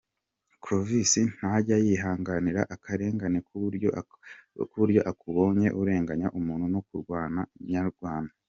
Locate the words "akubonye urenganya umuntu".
5.11-6.65